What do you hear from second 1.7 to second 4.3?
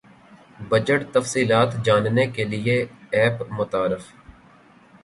جاننے کیلئے ایپ متعارف